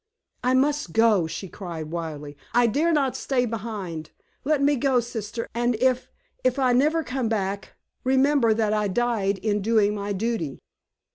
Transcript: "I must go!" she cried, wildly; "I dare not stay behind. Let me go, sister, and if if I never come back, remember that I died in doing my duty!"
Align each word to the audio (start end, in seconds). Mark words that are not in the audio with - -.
"I 0.43 0.55
must 0.55 0.93
go!" 0.93 1.27
she 1.27 1.47
cried, 1.47 1.91
wildly; 1.91 2.35
"I 2.55 2.65
dare 2.65 2.91
not 2.91 3.15
stay 3.15 3.45
behind. 3.45 4.09
Let 4.43 4.59
me 4.59 4.75
go, 4.75 4.99
sister, 4.99 5.47
and 5.53 5.75
if 5.75 6.09
if 6.43 6.57
I 6.57 6.73
never 6.73 7.03
come 7.03 7.29
back, 7.29 7.75
remember 8.03 8.51
that 8.51 8.73
I 8.73 8.87
died 8.87 9.37
in 9.37 9.61
doing 9.61 9.93
my 9.93 10.11
duty!" 10.11 10.57